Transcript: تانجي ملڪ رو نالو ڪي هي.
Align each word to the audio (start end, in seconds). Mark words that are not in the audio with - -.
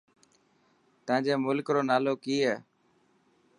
تانجي 1.05 1.33
ملڪ 1.45 1.67
رو 1.73 1.81
نالو 1.91 2.13
ڪي 2.23 2.37
هي. 2.45 2.55